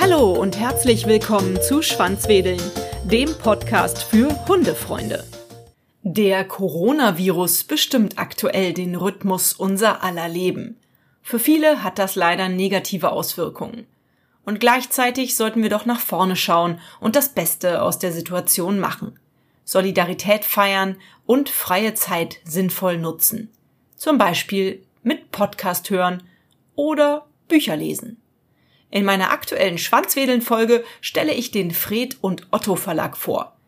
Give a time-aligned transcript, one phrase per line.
[0.00, 2.60] Hallo und herzlich willkommen zu Schwanzwedeln,
[3.04, 5.24] dem Podcast für Hundefreunde.
[6.02, 10.76] Der Coronavirus bestimmt aktuell den Rhythmus unser aller Leben.
[11.22, 13.86] Für viele hat das leider negative Auswirkungen.
[14.44, 19.18] Und gleichzeitig sollten wir doch nach vorne schauen und das Beste aus der Situation machen.
[19.64, 20.96] Solidarität feiern
[21.26, 23.52] und freie Zeit sinnvoll nutzen.
[24.00, 26.22] Zum Beispiel mit Podcast hören
[26.74, 28.16] oder Bücher lesen.
[28.90, 33.58] In meiner aktuellen Schwanzwedeln-Folge stelle ich den Fred und Otto Verlag vor.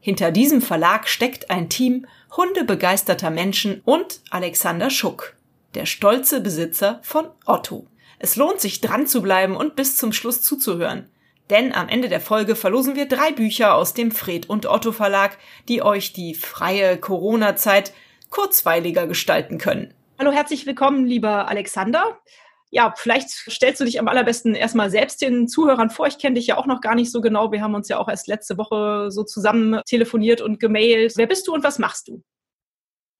[0.00, 5.36] Hinter diesem Verlag steckt ein Team hundebegeisterter Menschen und Alexander Schuck,
[5.74, 7.86] der stolze Besitzer von Otto.
[8.18, 11.10] Es lohnt sich dran zu bleiben und bis zum Schluss zuzuhören.
[11.50, 15.36] Denn am Ende der Folge verlosen wir drei Bücher aus dem Fred und Otto Verlag,
[15.68, 17.92] die euch die freie Corona-Zeit
[18.32, 19.94] kurzweiliger gestalten können.
[20.18, 22.18] Hallo, herzlich willkommen, lieber Alexander.
[22.70, 26.06] Ja, vielleicht stellst du dich am allerbesten erstmal selbst den Zuhörern vor.
[26.06, 27.52] Ich kenne dich ja auch noch gar nicht so genau.
[27.52, 31.12] Wir haben uns ja auch erst letzte Woche so zusammen telefoniert und gemailt.
[31.16, 32.22] Wer bist du und was machst du?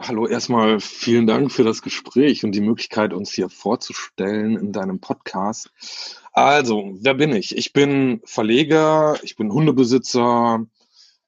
[0.01, 4.99] Hallo, erstmal vielen Dank für das Gespräch und die Möglichkeit, uns hier vorzustellen in deinem
[4.99, 5.71] Podcast.
[6.33, 7.55] Also, wer bin ich?
[7.55, 10.65] Ich bin Verleger, ich bin Hundebesitzer,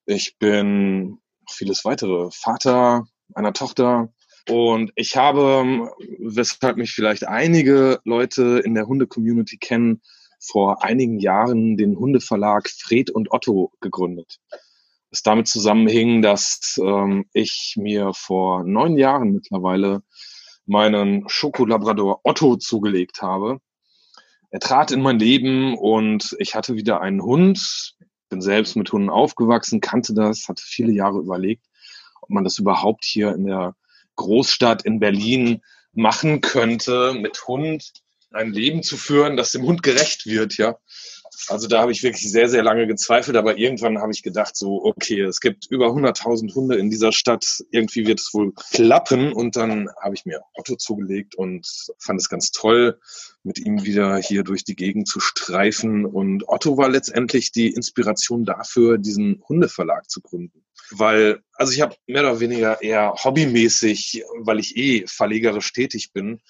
[0.07, 4.13] ich bin vieles weitere, Vater einer Tochter.
[4.49, 10.03] Und ich habe, weshalb mich vielleicht einige Leute in der Hunde-Community kennen,
[10.41, 14.41] vor einigen Jahren den Hundeverlag Fred und Otto gegründet
[15.15, 20.03] es damit zusammenhing, dass ähm, ich mir vor neun Jahren mittlerweile
[20.67, 23.61] meinen Schokolabrador Otto zugelegt habe.
[24.51, 27.97] Er trat in mein Leben und ich hatte wieder einen Hund,
[28.29, 31.65] bin selbst mit Hunden aufgewachsen, kannte das, hatte viele Jahre überlegt,
[32.25, 33.77] ob man das überhaupt hier in der
[34.17, 35.61] Großstadt in Berlin
[35.93, 37.93] machen könnte, mit Hund
[38.33, 40.77] ein Leben zu führen, das dem Hund gerecht wird, ja.
[41.49, 44.83] Also da habe ich wirklich sehr, sehr lange gezweifelt, aber irgendwann habe ich gedacht, so,
[44.85, 49.33] okay, es gibt über 100.000 Hunde in dieser Stadt, irgendwie wird es wohl klappen.
[49.33, 51.67] Und dann habe ich mir Otto zugelegt und
[51.99, 52.99] fand es ganz toll,
[53.43, 56.07] mit ihm wieder hier durch die Gegend zu streifen.
[56.07, 60.64] Und Otto war letztendlich die Inspiration dafür, diesen Hundeverlag zu gründen.
[60.91, 66.41] Weil, also ich habe mehr oder weniger eher hobbymäßig, weil ich eh verlegerisch tätig bin,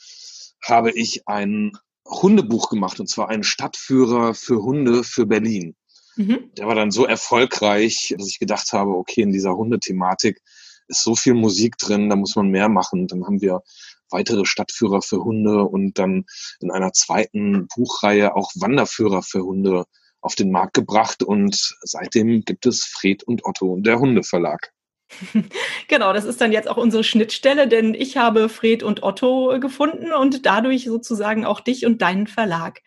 [0.63, 1.73] habe ich einen
[2.07, 5.77] Hundebuch gemacht und zwar einen Stadtführer für Hunde für Berlin.
[6.17, 6.51] Mhm.
[6.57, 10.41] Der war dann so erfolgreich, dass ich gedacht habe, okay, in dieser Hundethematik
[10.89, 13.09] ist so viel Musik drin, da muss man mehr machen.
[13.09, 13.63] Dann haben wir
[14.11, 16.25] weitere Stadtführer für Hunde und dann
[16.61, 19.85] in einer zweiten Buchreihe auch Wanderführer für Hunde
[20.25, 24.73] auf den Markt gebracht und seitdem gibt es Fred und Otto und der Hundeverlag.
[25.89, 30.13] Genau, das ist dann jetzt auch unsere Schnittstelle, denn ich habe Fred und Otto gefunden
[30.13, 32.81] und dadurch sozusagen auch dich und deinen Verlag.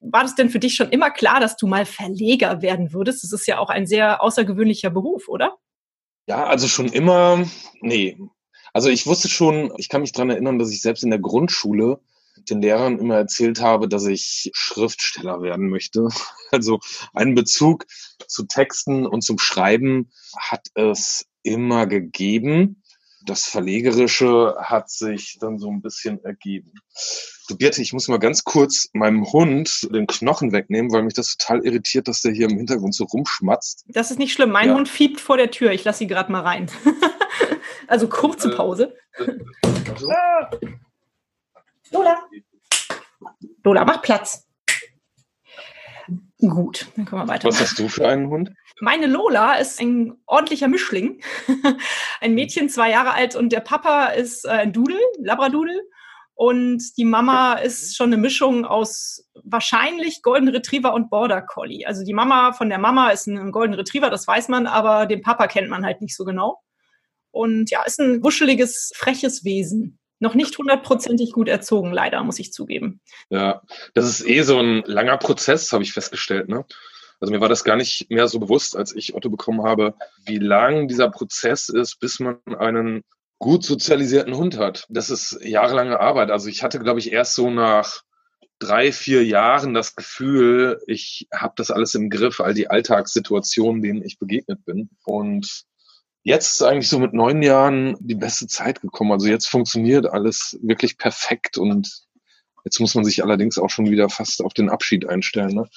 [0.00, 3.24] War das denn für dich schon immer klar, dass du mal Verleger werden würdest?
[3.24, 5.56] Das ist ja auch ein sehr außergewöhnlicher Beruf, oder?
[6.26, 7.44] Ja, also schon immer,
[7.80, 8.18] nee.
[8.72, 11.98] Also ich wusste schon, ich kann mich daran erinnern, dass ich selbst in der Grundschule
[12.36, 16.08] den Lehrern immer erzählt habe, dass ich Schriftsteller werden möchte.
[16.50, 16.78] Also
[17.14, 17.84] einen Bezug
[18.28, 22.84] zu Texten und zum Schreiben hat es immer gegeben.
[23.26, 26.72] Das Verlegerische hat sich dann so ein bisschen ergeben.
[27.48, 31.36] Du Birte, ich muss mal ganz kurz meinem Hund den Knochen wegnehmen, weil mich das
[31.36, 33.84] total irritiert, dass der hier im Hintergrund so rumschmatzt.
[33.88, 34.50] Das ist nicht schlimm.
[34.50, 34.74] Mein ja.
[34.76, 35.72] Hund fiebt vor der Tür.
[35.72, 36.70] Ich lasse sie gerade mal rein.
[37.88, 38.94] also kurze äh, Pause.
[39.18, 40.68] Äh, äh,
[41.94, 42.28] Lola.
[43.62, 44.46] Lola, mach Platz.
[46.40, 47.48] Gut, dann können wir weiter.
[47.48, 48.50] Was hast du für einen Hund?
[48.80, 51.22] Meine Lola ist ein ordentlicher Mischling.
[52.20, 55.80] ein Mädchen, zwei Jahre alt und der Papa ist äh, ein Dudel, Labradudel.
[56.36, 61.86] Und die Mama ist schon eine Mischung aus wahrscheinlich Golden Retriever und Border Collie.
[61.86, 65.22] Also die Mama von der Mama ist ein Golden Retriever, das weiß man, aber den
[65.22, 66.60] Papa kennt man halt nicht so genau.
[67.30, 72.52] Und ja, ist ein wuscheliges, freches Wesen noch nicht hundertprozentig gut erzogen, leider, muss ich
[72.52, 73.00] zugeben.
[73.30, 73.62] Ja,
[73.94, 76.48] das ist eh so ein langer Prozess, habe ich festgestellt.
[76.48, 76.64] Ne?
[77.20, 79.94] Also mir war das gar nicht mehr so bewusst, als ich Otto bekommen habe,
[80.26, 83.04] wie lang dieser Prozess ist, bis man einen
[83.38, 84.86] gut sozialisierten Hund hat.
[84.88, 86.30] Das ist jahrelange Arbeit.
[86.30, 88.02] Also ich hatte, glaube ich, erst so nach
[88.58, 94.02] drei, vier Jahren das Gefühl, ich habe das alles im Griff, all die Alltagssituationen, denen
[94.02, 94.90] ich begegnet bin.
[95.04, 95.64] Und
[96.24, 99.12] jetzt ist eigentlich so mit neun Jahren die beste Zeit gekommen.
[99.12, 102.04] Also jetzt funktioniert alles wirklich perfekt und
[102.64, 105.54] jetzt muss man sich allerdings auch schon wieder fast auf den Abschied einstellen.
[105.54, 105.68] Ne?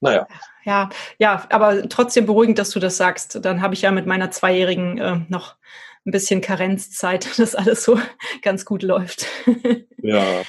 [0.00, 0.26] Naja.
[0.64, 0.88] Ja,
[1.18, 3.38] ja, aber trotzdem beruhigend, dass du das sagst.
[3.44, 5.54] Dann habe ich ja mit meiner Zweijährigen äh, noch
[6.04, 8.00] ein bisschen Karenzzeit, dass alles so
[8.42, 9.26] ganz gut läuft.
[10.02, 10.42] Ja.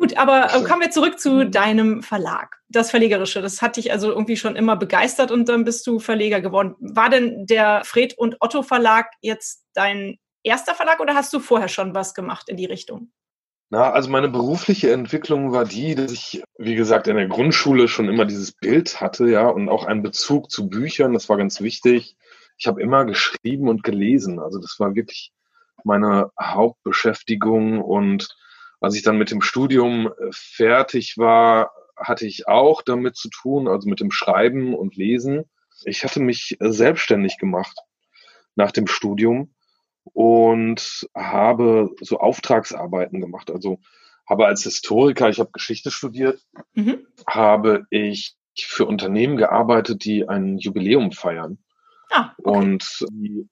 [0.00, 2.56] Gut, aber äh, kommen wir zurück zu deinem Verlag.
[2.70, 6.40] Das Verlegerische, das hat dich also irgendwie schon immer begeistert und dann bist du Verleger
[6.40, 6.74] geworden.
[6.80, 11.68] War denn der Fred und Otto Verlag jetzt dein erster Verlag oder hast du vorher
[11.68, 13.12] schon was gemacht in die Richtung?
[13.68, 18.08] Na, also meine berufliche Entwicklung war die, dass ich, wie gesagt, in der Grundschule schon
[18.08, 22.16] immer dieses Bild hatte, ja, und auch einen Bezug zu Büchern, das war ganz wichtig.
[22.56, 25.30] Ich habe immer geschrieben und gelesen, also das war wirklich
[25.84, 28.28] meine Hauptbeschäftigung und
[28.80, 33.68] als ich dann mit dem Studium äh, fertig war, hatte ich auch damit zu tun,
[33.68, 35.44] also mit dem Schreiben und Lesen.
[35.84, 37.76] Ich hatte mich äh, selbstständig gemacht
[38.56, 39.54] nach dem Studium
[40.04, 43.50] und habe so Auftragsarbeiten gemacht.
[43.50, 43.78] Also
[44.28, 46.40] habe als Historiker, ich habe Geschichte studiert,
[46.74, 47.06] mhm.
[47.26, 51.58] habe ich für Unternehmen gearbeitet, die ein Jubiläum feiern.
[52.10, 52.58] Ah, okay.
[52.58, 53.48] Und die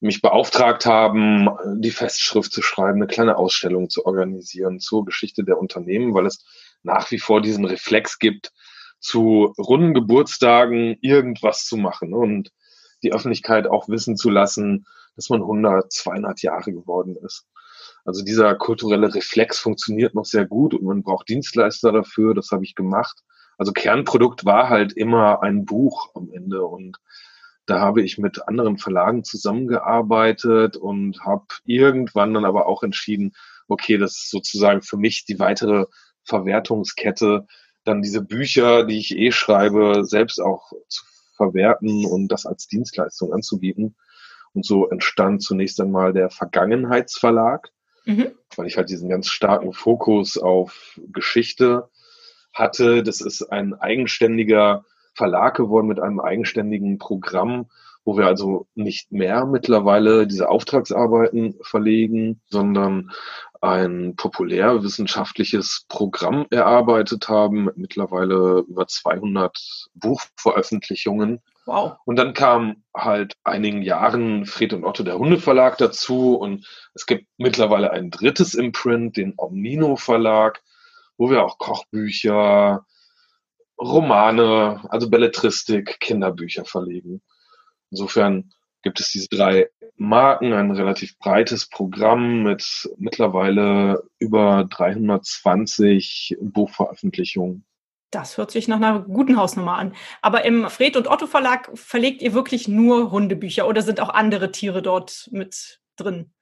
[0.00, 1.48] mich beauftragt haben,
[1.80, 6.44] die Festschrift zu schreiben, eine kleine Ausstellung zu organisieren zur Geschichte der Unternehmen, weil es
[6.82, 8.52] nach wie vor diesen Reflex gibt,
[9.00, 12.52] zu runden Geburtstagen irgendwas zu machen und
[13.02, 14.86] die Öffentlichkeit auch wissen zu lassen,
[15.16, 17.46] dass man 100, 200 Jahre geworden ist.
[18.04, 22.34] Also dieser kulturelle Reflex funktioniert noch sehr gut und man braucht Dienstleister dafür.
[22.34, 23.22] Das habe ich gemacht.
[23.56, 26.98] Also Kernprodukt war halt immer ein Buch am Ende und
[27.68, 33.34] da habe ich mit anderen Verlagen zusammengearbeitet und habe irgendwann dann aber auch entschieden,
[33.68, 35.84] okay, das ist sozusagen für mich die weitere
[36.24, 37.46] Verwertungskette,
[37.84, 41.04] dann diese Bücher, die ich eh schreibe, selbst auch zu
[41.36, 43.96] verwerten und das als Dienstleistung anzubieten.
[44.54, 47.70] Und so entstand zunächst einmal der Vergangenheitsverlag,
[48.06, 48.32] mhm.
[48.56, 51.90] weil ich halt diesen ganz starken Fokus auf Geschichte
[52.54, 53.02] hatte.
[53.02, 54.86] Das ist ein eigenständiger
[55.18, 57.66] Verlag geworden mit einem eigenständigen Programm,
[58.04, 63.10] wo wir also nicht mehr mittlerweile diese Auftragsarbeiten verlegen, sondern
[63.60, 71.40] ein populärwissenschaftliches Programm erarbeitet haben mit mittlerweile über 200 Buchveröffentlichungen.
[71.66, 71.96] Wow.
[72.04, 77.26] Und dann kam halt einigen Jahren Fred und Otto der Hundeverlag dazu und es gibt
[77.36, 80.62] mittlerweile ein drittes Imprint, den Omnino Verlag,
[81.18, 82.86] wo wir auch Kochbücher,
[83.80, 87.22] Romane, also Belletristik, Kinderbücher verlegen.
[87.90, 88.52] Insofern
[88.82, 97.64] gibt es diese drei Marken, ein relativ breites Programm mit mittlerweile über 320 Buchveröffentlichungen.
[98.10, 99.94] Das hört sich nach einer guten Hausnummer an.
[100.22, 104.50] Aber im Fred und Otto Verlag verlegt ihr wirklich nur Hundebücher oder sind auch andere
[104.50, 106.32] Tiere dort mit drin?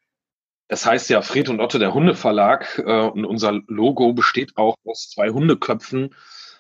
[0.69, 5.11] Das heißt ja Fred und Otto der Hundeverlag äh, und unser Logo besteht auch aus
[5.11, 6.15] zwei Hundeköpfen.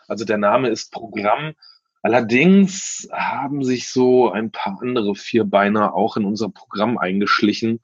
[0.08, 1.55] Also der Name ist Programm.
[2.03, 7.81] Allerdings haben sich so ein paar andere Vierbeiner auch in unser Programm eingeschlichen.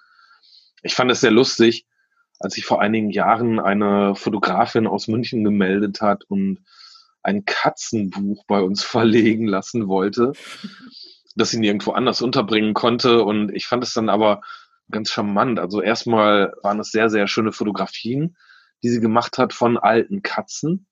[0.83, 1.87] Ich fand es sehr lustig,
[2.39, 6.61] als sich vor einigen Jahren eine Fotografin aus München gemeldet hat und
[7.23, 10.33] ein Katzenbuch bei uns verlegen lassen wollte,
[11.35, 13.25] das sie nirgendwo anders unterbringen konnte.
[13.25, 14.43] Und ich fand es dann aber
[14.91, 15.59] ganz charmant.
[15.59, 18.37] Also erstmal waren es sehr, sehr schöne Fotografien,
[18.85, 20.87] die sie gemacht hat von alten Katzen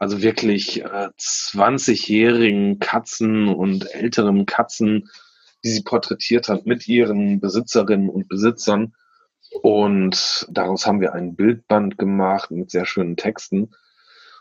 [0.00, 5.10] also wirklich äh, 20-jährigen Katzen und älteren Katzen,
[5.62, 8.94] die sie porträtiert hat mit ihren Besitzerinnen und Besitzern.
[9.62, 13.72] Und daraus haben wir ein Bildband gemacht mit sehr schönen Texten.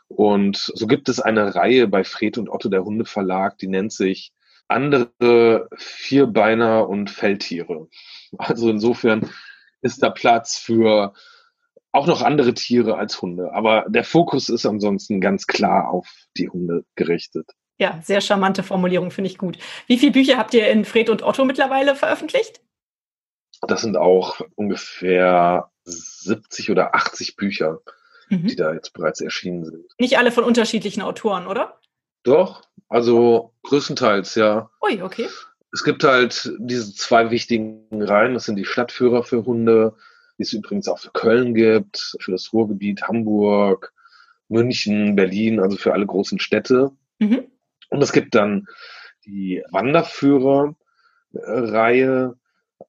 [0.07, 4.31] Und so gibt es eine Reihe bei Fred und Otto der Hundeverlag, die nennt sich
[4.69, 7.89] andere Vierbeiner und Feldtiere.
[8.37, 9.29] Also insofern
[9.81, 11.13] ist da Platz für
[11.91, 13.51] auch noch andere Tiere als Hunde.
[13.53, 17.49] Aber der Fokus ist ansonsten ganz klar auf die Hunde gerichtet.
[17.79, 19.57] Ja, sehr charmante Formulierung, finde ich gut.
[19.87, 22.61] Wie viele Bücher habt ihr in Fred und Otto mittlerweile veröffentlicht?
[23.67, 27.79] Das sind auch ungefähr 70 oder 80 Bücher,
[28.29, 28.47] mhm.
[28.47, 29.85] die da jetzt bereits erschienen sind.
[29.97, 31.79] Nicht alle von unterschiedlichen Autoren, oder?
[32.23, 34.69] Doch, also größtenteils, ja.
[34.83, 35.27] Ui, okay.
[35.71, 39.95] Es gibt halt diese zwei wichtigen Reihen, das sind die Stadtführer für Hunde,
[40.39, 43.93] die es übrigens auch für Köln gibt, für das Ruhrgebiet, Hamburg,
[44.47, 46.91] München, Berlin, also für alle großen Städte.
[47.19, 47.45] Mhm.
[47.89, 48.67] Und es gibt dann
[49.25, 52.35] die Wanderführer-Reihe,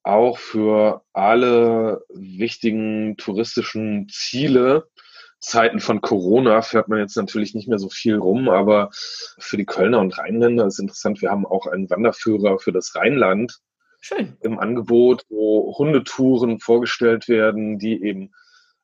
[0.04, 4.86] auch für alle wichtigen touristischen Ziele.
[5.40, 9.66] Zeiten von Corona fährt man jetzt natürlich nicht mehr so viel rum, aber für die
[9.66, 11.20] Kölner und Rheinländer ist interessant.
[11.20, 13.58] Wir haben auch einen Wanderführer für das Rheinland,
[14.00, 14.36] Schön.
[14.40, 18.32] im Angebot, wo Hundetouren vorgestellt werden, die eben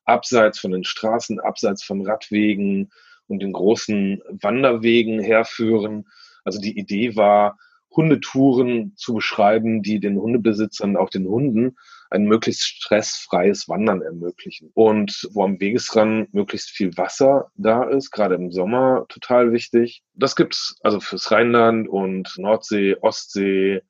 [0.05, 2.91] abseits von den Straßen, abseits von Radwegen
[3.27, 6.07] und den großen Wanderwegen herführen.
[6.43, 7.57] Also die Idee war,
[7.95, 11.77] Hundetouren zu beschreiben, die den Hundebesitzern, auch den Hunden,
[12.09, 14.69] ein möglichst stressfreies Wandern ermöglichen.
[14.73, 20.03] Und wo am Wegesrand möglichst viel Wasser da ist, gerade im Sommer total wichtig.
[20.13, 23.81] Das gibt's also fürs Rheinland und Nordsee, Ostsee,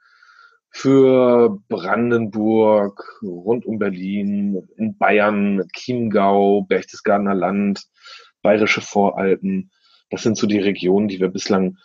[0.70, 7.88] für Brandenburg, rund um Berlin, in Bayern, Chiemgau, Berchtesgadener Land,
[8.42, 9.72] Bayerische Voralpen.
[10.10, 11.78] Das sind so die Regionen, die wir bislang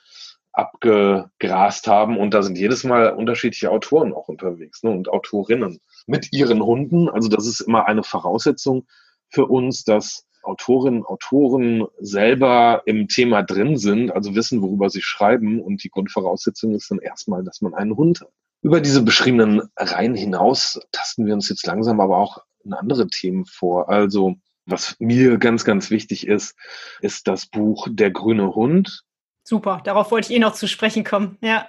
[0.52, 2.18] abgegrast haben.
[2.18, 4.90] Und da sind jedes Mal unterschiedliche Autoren auch unterwegs ne?
[4.90, 7.08] und Autorinnen mit ihren Hunden.
[7.08, 8.86] Also das ist immer eine Voraussetzung
[9.28, 15.60] für uns, dass Autorinnen, Autoren selber im Thema drin sind, also wissen, worüber sie schreiben.
[15.60, 18.32] Und die Grundvoraussetzung ist dann erstmal, dass man einen Hund hat.
[18.62, 23.44] Über diese beschriebenen Reihen hinaus tasten wir uns jetzt langsam aber auch in andere Themen
[23.44, 23.88] vor.
[23.88, 26.56] Also was mir ganz, ganz wichtig ist,
[27.00, 29.04] ist das Buch Der grüne Hund
[29.44, 31.38] Super, darauf wollte ich eh noch zu sprechen kommen.
[31.40, 31.68] Ja.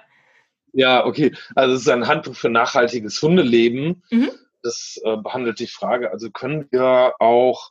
[0.72, 1.34] Ja, okay.
[1.54, 4.02] Also es ist ein Handbuch für nachhaltiges Hundeleben.
[4.10, 4.30] Mhm.
[4.62, 7.70] Das äh, behandelt die Frage, also können wir auch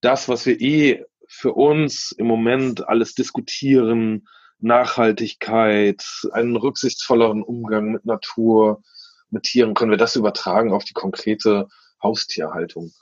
[0.00, 4.26] das, was wir eh für uns im Moment alles diskutieren,
[4.60, 8.82] Nachhaltigkeit, einen rücksichtsvolleren Umgang mit Natur,
[9.30, 11.68] mit Tieren, können wir das übertragen auf die konkrete
[12.02, 12.92] Haustierhaltung?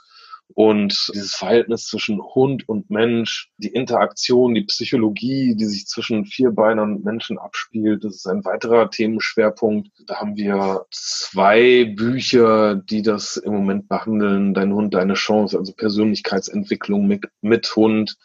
[0.53, 6.97] Und dieses Verhältnis zwischen Hund und Mensch, die Interaktion, die Psychologie, die sich zwischen Vierbeinern
[6.97, 9.89] und Menschen abspielt, das ist ein weiterer Themenschwerpunkt.
[10.07, 14.55] Da haben wir zwei Bücher, die das im Moment behandeln.
[14.55, 18.17] Dein Hund, deine Chance, also Persönlichkeitsentwicklung mit, mit Hund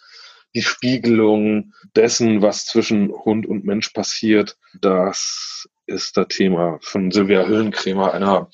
[0.56, 7.46] die Spiegelung dessen, was zwischen Hund und Mensch passiert, das ist das Thema von Silvia
[7.46, 8.50] Hüllenkrämer, einer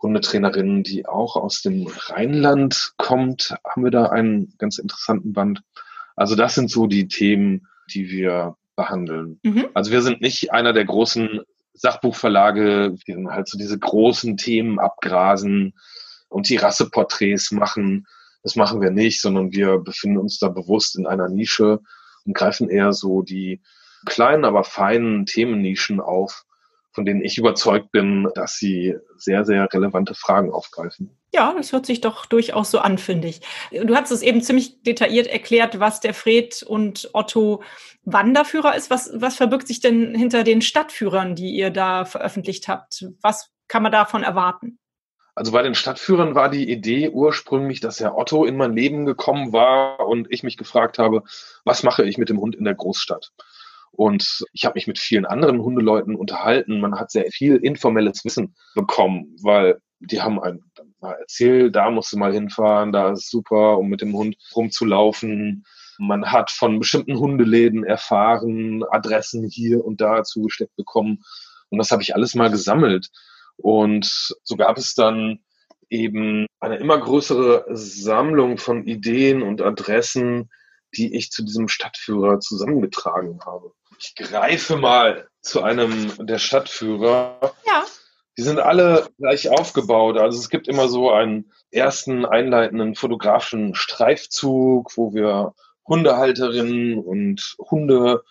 [0.00, 5.62] Hundetrainerin, die auch aus dem Rheinland kommt, haben wir da einen ganz interessanten Band.
[6.14, 9.40] Also das sind so die Themen, die wir behandeln.
[9.42, 9.68] Mhm.
[9.74, 11.40] Also wir sind nicht einer der großen
[11.74, 15.74] Sachbuchverlage, die halt so diese großen Themen abgrasen
[16.28, 18.06] und die Rasseporträts machen.
[18.42, 21.80] Das machen wir nicht, sondern wir befinden uns da bewusst in einer Nische
[22.24, 23.60] und greifen eher so die
[24.06, 26.44] kleinen, aber feinen Themennischen auf,
[26.92, 31.10] von denen ich überzeugt bin, dass sie sehr, sehr relevante Fragen aufgreifen.
[31.34, 33.40] Ja, das hört sich doch durchaus so an, finde ich.
[33.70, 37.62] Du hast es eben ziemlich detailliert erklärt, was der Fred und Otto
[38.04, 38.88] Wanderführer ist.
[38.88, 43.06] Was, was verbirgt sich denn hinter den Stadtführern, die ihr da veröffentlicht habt?
[43.20, 44.78] Was kann man davon erwarten?
[45.38, 49.52] Also bei den Stadtführern war die Idee ursprünglich, dass Herr Otto in mein Leben gekommen
[49.52, 51.22] war und ich mich gefragt habe,
[51.64, 53.30] was mache ich mit dem Hund in der Großstadt?
[53.92, 56.80] Und ich habe mich mit vielen anderen Hundeleuten unterhalten.
[56.80, 60.64] Man hat sehr viel informelles Wissen bekommen, weil die haben einem
[60.98, 65.64] mal erzählt, da musst du mal hinfahren, da ist super, um mit dem Hund rumzulaufen.
[66.00, 71.22] Man hat von bestimmten Hundeläden erfahren, Adressen hier und da zugesteckt bekommen.
[71.68, 73.08] Und das habe ich alles mal gesammelt.
[73.58, 75.40] Und so gab es dann
[75.90, 80.50] eben eine immer größere Sammlung von Ideen und Adressen,
[80.94, 83.72] die ich zu diesem Stadtführer zusammengetragen habe.
[83.98, 87.54] Ich greife mal zu einem der Stadtführer.
[87.66, 87.84] Ja.
[88.36, 90.16] Die sind alle gleich aufgebaut.
[90.16, 95.54] Also es gibt immer so einen ersten einleitenden fotografischen Streifzug, wo wir
[95.86, 98.22] Hundehalterinnen und Hunde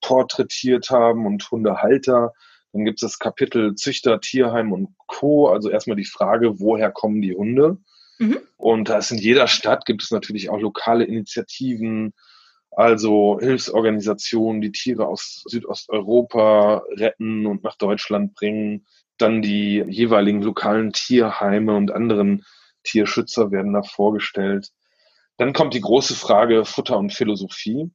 [0.00, 2.32] porträtiert haben und Hundehalter.
[2.76, 5.48] Dann gibt es das Kapitel Züchter, Tierheim und Co.
[5.48, 7.78] Also erstmal die Frage, woher kommen die Hunde?
[8.18, 8.38] Mhm.
[8.58, 12.12] Und da ist in jeder Stadt gibt es natürlich auch lokale Initiativen,
[12.70, 18.86] also Hilfsorganisationen, die Tiere aus Südosteuropa retten und nach Deutschland bringen.
[19.16, 22.44] Dann die jeweiligen lokalen Tierheime und anderen
[22.82, 24.68] Tierschützer werden da vorgestellt.
[25.38, 27.90] Dann kommt die große Frage Futter und Philosophie.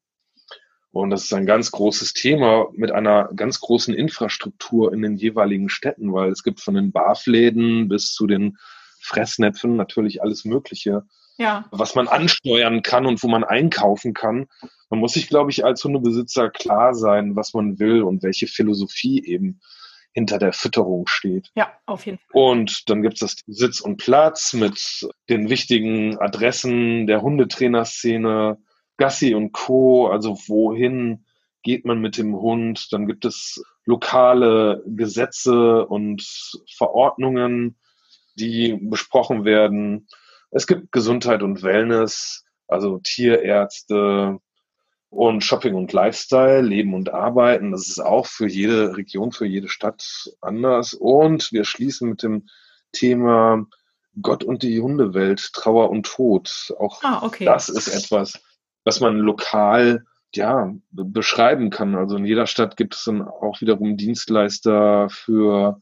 [0.91, 5.69] Und das ist ein ganz großes Thema mit einer ganz großen Infrastruktur in den jeweiligen
[5.69, 8.57] Städten, weil es gibt von den Barfläden bis zu den
[8.99, 11.03] Fressnäpfen natürlich alles Mögliche,
[11.37, 11.65] ja.
[11.71, 14.47] was man ansteuern kann und wo man einkaufen kann.
[14.89, 19.23] Man muss sich, glaube ich, als Hundebesitzer klar sein, was man will und welche Philosophie
[19.25, 19.61] eben
[20.13, 21.51] hinter der Fütterung steht.
[21.55, 22.27] Ja, auf jeden Fall.
[22.33, 28.57] Und dann gibt es das Sitz und Platz mit den wichtigen Adressen der Hundetrainerszene,
[29.01, 31.25] Gassi und Co., also wohin
[31.63, 32.93] geht man mit dem Hund.
[32.93, 36.23] Dann gibt es lokale Gesetze und
[36.77, 37.79] Verordnungen,
[38.35, 40.07] die besprochen werden.
[40.51, 44.37] Es gibt Gesundheit und Wellness, also Tierärzte
[45.09, 47.71] und Shopping und Lifestyle, Leben und Arbeiten.
[47.71, 50.93] Das ist auch für jede Region, für jede Stadt anders.
[50.93, 52.45] Und wir schließen mit dem
[52.91, 53.65] Thema
[54.21, 56.71] Gott und die Hundewelt, Trauer und Tod.
[56.77, 57.45] Auch ah, okay.
[57.45, 58.39] das ist etwas,
[58.83, 61.95] was man lokal ja, beschreiben kann.
[61.95, 65.81] Also in jeder Stadt gibt es dann auch wiederum Dienstleister für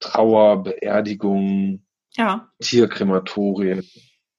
[0.00, 1.84] Trauer, Beerdigung,
[2.16, 2.48] ja.
[2.60, 3.88] Tierkrematorien,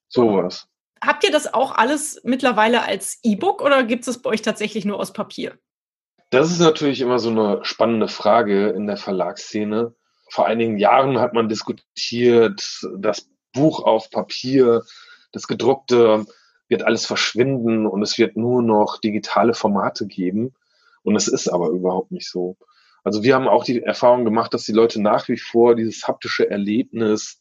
[0.08, 0.68] sowas.
[1.04, 5.00] Habt ihr das auch alles mittlerweile als E-Book oder gibt es bei euch tatsächlich nur
[5.00, 5.58] aus Papier?
[6.32, 9.94] Das ist natürlich immer so eine spannende Frage in der Verlagsszene.
[10.30, 14.84] Vor einigen Jahren hat man diskutiert, das Buch auf Papier,
[15.32, 16.26] das gedruckte
[16.68, 20.54] wird alles verschwinden und es wird nur noch digitale Formate geben.
[21.04, 22.58] Und es ist aber überhaupt nicht so.
[23.04, 26.50] Also wir haben auch die Erfahrung gemacht, dass die Leute nach wie vor dieses haptische
[26.50, 27.40] Erlebnis,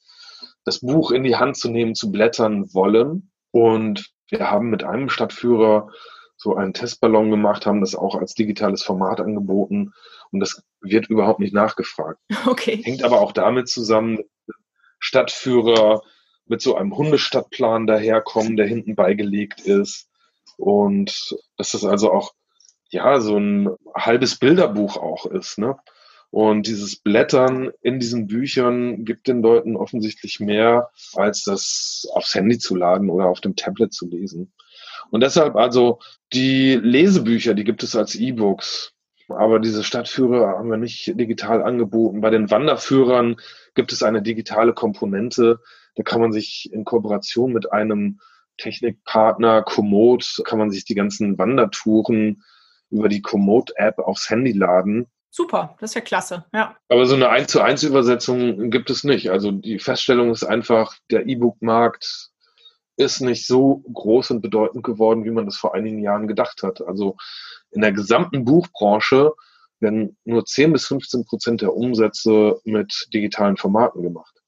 [0.65, 3.31] das Buch in die Hand zu nehmen, zu blättern wollen.
[3.51, 5.89] Und wir haben mit einem Stadtführer
[6.37, 9.93] so einen Testballon gemacht, haben das auch als digitales Format angeboten
[10.31, 12.21] und das wird überhaupt nicht nachgefragt.
[12.47, 12.83] Okay.
[12.83, 14.19] Hängt aber auch damit zusammen,
[14.99, 16.03] Stadtführer
[16.47, 20.09] mit so einem Hundestadtplan daherkommen, der hinten beigelegt ist
[20.57, 22.35] und dass das also auch
[22.91, 25.77] ja so ein halbes Bilderbuch auch ist, ne?
[26.31, 32.59] Und dieses Blättern in diesen Büchern gibt den Leuten offensichtlich mehr, als das aufs Handy
[32.59, 34.53] zu laden oder auf dem Tablet zu lesen.
[35.13, 36.01] Und deshalb also
[36.33, 38.95] die Lesebücher, die gibt es als E-Books.
[39.29, 42.21] Aber diese Stadtführer haben wir nicht digital angeboten.
[42.21, 43.37] Bei den Wanderführern
[43.77, 45.61] gibt es eine digitale Komponente.
[45.97, 48.21] Da kann man sich in Kooperation mit einem
[48.59, 52.43] Technikpartner Komoot, kann man sich die ganzen Wandertouren
[52.91, 55.07] über die Komoot-App aufs Handy laden.
[55.31, 56.77] Super, das ist ja klasse, ja.
[56.89, 59.31] Aber so eine 1 zu 1 Übersetzung gibt es nicht.
[59.31, 62.31] Also die Feststellung ist einfach, der E-Book-Markt
[62.97, 66.81] ist nicht so groß und bedeutend geworden, wie man das vor einigen Jahren gedacht hat.
[66.83, 67.17] Also
[67.73, 69.33] in der gesamten Buchbranche
[69.81, 74.44] werden nur 10 bis 15 Prozent der Umsätze mit digitalen Formaten gemacht.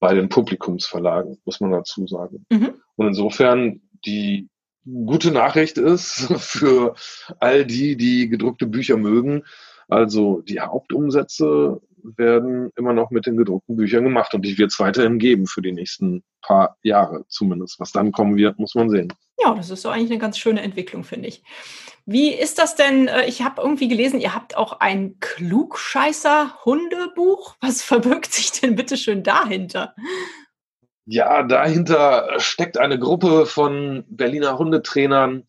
[0.00, 2.46] Bei den Publikumsverlagen, muss man dazu sagen.
[2.50, 2.74] Mhm.
[2.96, 4.48] Und insofern die
[4.84, 6.94] gute Nachricht ist für
[7.40, 9.44] all die, die gedruckte Bücher mögen,
[9.88, 14.78] also die Hauptumsätze werden immer noch mit den gedruckten Büchern gemacht und die wird es
[14.78, 17.80] weiterhin geben für die nächsten paar Jahre zumindest.
[17.80, 19.12] Was dann kommen wird, muss man sehen.
[19.40, 21.44] Ja, das ist so eigentlich eine ganz schöne Entwicklung, finde ich.
[22.06, 23.06] Wie ist das denn?
[23.06, 27.54] Äh, ich habe irgendwie gelesen, ihr habt auch ein Klugscheißer-Hundebuch.
[27.60, 29.94] Was verbirgt sich denn bitte schön dahinter?
[31.04, 35.46] Ja, dahinter steckt eine Gruppe von Berliner Hundetrainern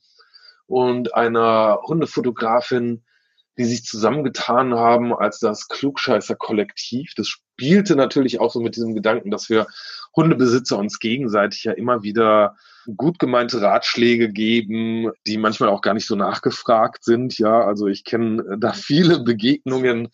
[0.67, 3.05] und einer Hundefotografin,
[3.59, 7.11] die sich zusammengetan haben als das Klugscheißer-Kollektiv.
[7.17, 9.67] Das spielte natürlich auch so mit diesem Gedanken, dass wir
[10.15, 12.55] Hundebesitzer uns gegenseitig ja immer wieder
[12.95, 17.37] gut gemeinte Ratschläge geben, die manchmal auch gar nicht so nachgefragt sind.
[17.37, 20.07] Ja, also ich kenne da viele Begegnungen,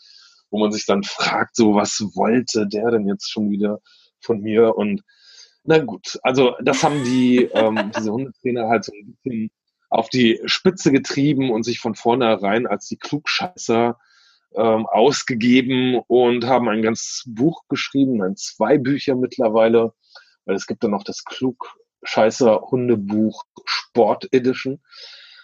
[0.50, 3.80] wo man sich dann fragt, so was wollte der denn jetzt schon wieder
[4.22, 4.76] von mir?
[4.76, 5.04] Und
[5.64, 9.52] na gut, also das haben die ähm, diese Hundetrainer halt so ein bisschen
[9.96, 13.98] auf die Spitze getrieben und sich von vornherein als die Klugscheißer
[14.56, 19.94] ähm, ausgegeben und haben ein ganzes Buch geschrieben, ein zwei Bücher mittlerweile,
[20.46, 24.82] weil es gibt dann noch das Klugscheißer Hundebuch Sport Edition.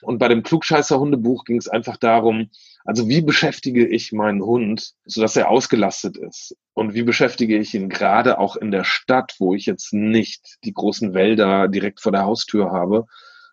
[0.01, 2.49] Und bei dem Klugscheißer Hundebuch ging es einfach darum,
[2.83, 6.57] also wie beschäftige ich meinen Hund, sodass er ausgelastet ist?
[6.73, 10.73] Und wie beschäftige ich ihn gerade auch in der Stadt, wo ich jetzt nicht die
[10.73, 13.05] großen Wälder direkt vor der Haustür habe,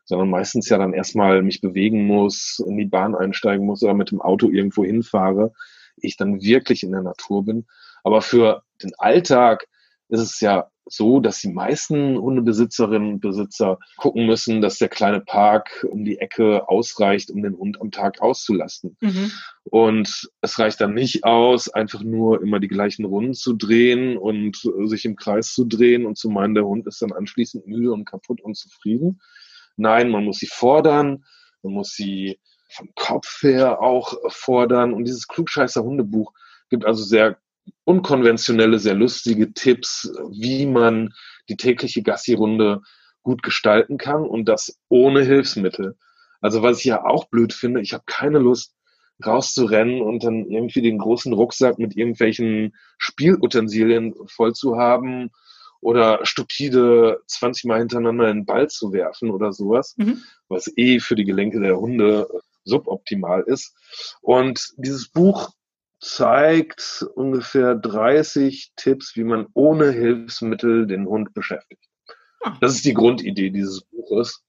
[0.08, 4.10] sondern meistens ja dann erstmal mich bewegen muss, in die Bahn einsteigen muss oder mit
[4.10, 5.52] dem Auto irgendwo hinfahre,
[5.98, 7.66] ich dann wirklich in der Natur bin.
[8.02, 9.66] Aber für den Alltag
[10.08, 15.20] ist es ja so, dass die meisten Hundebesitzerinnen und Besitzer gucken müssen, dass der kleine
[15.20, 18.96] Park um die Ecke ausreicht, um den Hund am Tag auszulasten.
[19.02, 19.30] Mhm.
[19.64, 24.56] Und es reicht dann nicht aus, einfach nur immer die gleichen Runden zu drehen und
[24.84, 28.06] sich im Kreis zu drehen und zu meinen, der Hund ist dann anschließend müde und
[28.06, 29.20] kaputt und zufrieden,
[29.78, 31.24] Nein, man muss sie fordern,
[31.62, 32.38] man muss sie
[32.68, 34.92] vom Kopf her auch fordern.
[34.92, 36.32] Und dieses Klugscheißer Hundebuch
[36.68, 37.38] gibt also sehr
[37.84, 41.14] unkonventionelle, sehr lustige Tipps, wie man
[41.48, 42.82] die tägliche Gassi-Runde
[43.22, 45.96] gut gestalten kann und das ohne Hilfsmittel.
[46.40, 48.74] Also was ich ja auch blöd finde, ich habe keine Lust
[49.24, 55.30] rauszurennen und dann irgendwie den großen Rucksack mit irgendwelchen Spielutensilien voll zu haben
[55.80, 60.22] oder stupide 20 Mal hintereinander einen Ball zu werfen oder sowas, mhm.
[60.48, 62.28] was eh für die Gelenke der Hunde
[62.64, 63.74] suboptimal ist.
[64.20, 65.50] Und dieses Buch
[66.00, 71.84] zeigt ungefähr 30 Tipps, wie man ohne Hilfsmittel den Hund beschäftigt.
[72.42, 72.56] Ah.
[72.60, 74.44] Das ist die Grundidee dieses Buches.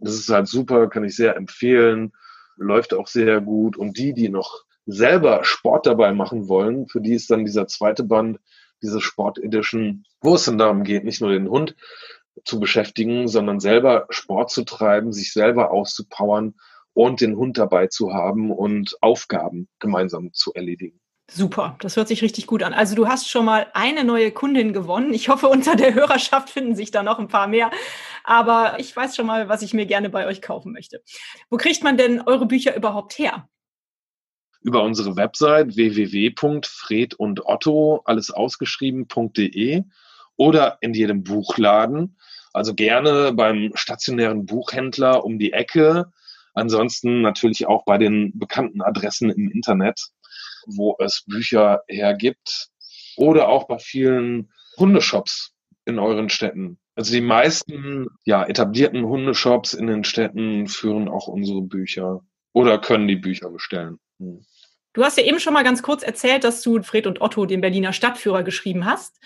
[0.00, 2.12] Das ist halt super, kann ich sehr empfehlen,
[2.56, 3.76] läuft auch sehr gut.
[3.76, 8.04] Und die, die noch selber Sport dabei machen wollen, für die ist dann dieser zweite
[8.04, 8.38] Band
[8.82, 11.76] diese Sport Edition, wo es dann darum geht, nicht nur den Hund
[12.44, 16.54] zu beschäftigen, sondern selber Sport zu treiben, sich selber auszupowern
[16.94, 21.00] und den Hund dabei zu haben und Aufgaben gemeinsam zu erledigen.
[21.30, 22.74] Super, das hört sich richtig gut an.
[22.74, 25.14] Also du hast schon mal eine neue Kundin gewonnen.
[25.14, 27.70] Ich hoffe, unter der Hörerschaft finden sich da noch ein paar mehr.
[28.24, 31.02] Aber ich weiß schon mal, was ich mir gerne bei euch kaufen möchte.
[31.48, 33.48] Wo kriegt man denn eure Bücher überhaupt her?
[34.62, 39.84] Über unsere Website www.fredundotto, alles ausgeschrieben.de
[40.36, 42.16] oder in jedem Buchladen.
[42.52, 46.12] Also gerne beim stationären Buchhändler um die Ecke.
[46.54, 50.12] Ansonsten natürlich auch bei den bekannten Adressen im Internet
[50.66, 52.68] wo es Bücher hergibt
[53.16, 56.78] oder auch bei vielen Hundeshops in euren Städten.
[56.94, 62.20] Also die meisten ja, etablierten Hundeshops in den Städten führen auch unsere Bücher
[62.52, 63.98] oder können die Bücher bestellen.
[64.94, 67.62] Du hast ja eben schon mal ganz kurz erzählt, dass du Fred und Otto, den
[67.62, 69.18] Berliner Stadtführer, geschrieben hast,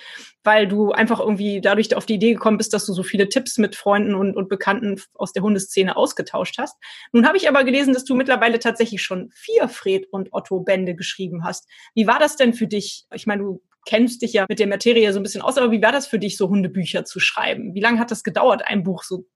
[0.44, 3.58] weil du einfach irgendwie dadurch auf die Idee gekommen bist, dass du so viele Tipps
[3.58, 6.76] mit Freunden und, und Bekannten aus der Hundeszene ausgetauscht hast.
[7.12, 10.94] Nun habe ich aber gelesen, dass du mittlerweile tatsächlich schon vier Fred und Otto Bände
[10.94, 11.68] geschrieben hast.
[11.96, 13.06] Wie war das denn für dich?
[13.12, 15.82] Ich meine, du kennst dich ja mit der Materie so ein bisschen aus, aber wie
[15.82, 17.74] war das für dich, so Hundebücher zu schreiben?
[17.74, 19.26] Wie lange hat das gedauert, ein Buch so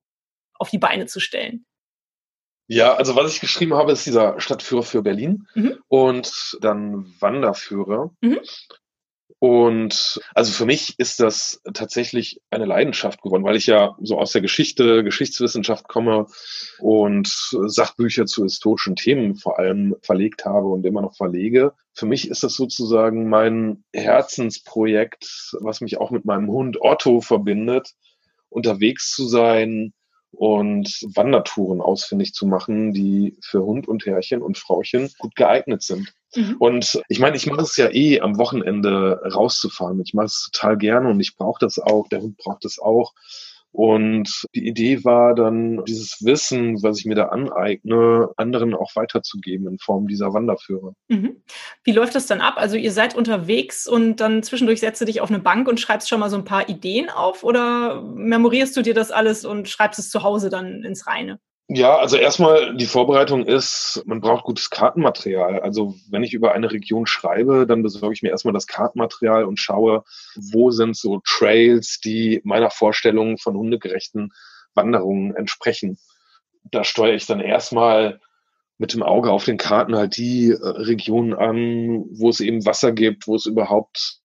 [0.54, 1.66] auf die Beine zu stellen?
[2.72, 5.78] Ja, also was ich geschrieben habe, ist dieser Stadtführer für Berlin mhm.
[5.88, 8.12] und dann Wanderführer.
[8.20, 8.38] Mhm.
[9.40, 14.30] Und also für mich ist das tatsächlich eine Leidenschaft geworden, weil ich ja so aus
[14.30, 16.28] der Geschichte, Geschichtswissenschaft komme
[16.78, 17.26] und
[17.66, 21.72] Sachbücher zu historischen Themen vor allem verlegt habe und immer noch verlege.
[21.92, 27.94] Für mich ist das sozusagen mein Herzensprojekt, was mich auch mit meinem Hund Otto verbindet,
[28.48, 29.92] unterwegs zu sein,
[30.32, 36.14] und Wandertouren ausfindig zu machen, die für Hund und Herrchen und Frauchen gut geeignet sind.
[36.34, 36.56] Mhm.
[36.58, 40.00] Und ich meine, ich mache es ja eh am Wochenende rauszufahren.
[40.00, 42.08] Ich mache es total gerne und ich brauche das auch.
[42.08, 43.12] Der Hund braucht das auch.
[43.72, 49.68] Und die Idee war dann, dieses Wissen, was ich mir da aneigne, anderen auch weiterzugeben
[49.68, 50.92] in Form dieser Wanderführer.
[51.08, 51.42] Mhm.
[51.84, 52.54] Wie läuft das dann ab?
[52.56, 56.08] Also ihr seid unterwegs und dann zwischendurch setzt du dich auf eine Bank und schreibst
[56.08, 60.00] schon mal so ein paar Ideen auf oder memorierst du dir das alles und schreibst
[60.00, 61.38] es zu Hause dann ins Reine?
[61.72, 65.60] Ja, also erstmal die Vorbereitung ist, man braucht gutes Kartenmaterial.
[65.60, 69.60] Also wenn ich über eine Region schreibe, dann besorge ich mir erstmal das Kartenmaterial und
[69.60, 70.02] schaue,
[70.34, 74.32] wo sind so Trails, die meiner Vorstellung von hundegerechten
[74.74, 75.96] Wanderungen entsprechen.
[76.64, 78.20] Da steuere ich dann erstmal
[78.78, 82.90] mit dem Auge auf den Karten halt die äh, Regionen an, wo es eben Wasser
[82.90, 84.18] gibt, wo es überhaupt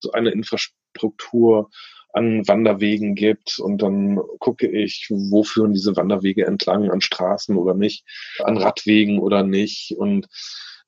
[0.00, 1.70] so eine Infrastruktur
[2.16, 7.74] an Wanderwegen gibt und dann gucke ich, wo führen diese Wanderwege entlang, an Straßen oder
[7.74, 8.04] nicht,
[8.42, 10.26] an Radwegen oder nicht und